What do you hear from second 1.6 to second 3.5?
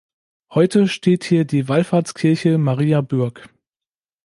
Wallfahrtskirche Maria Bürg.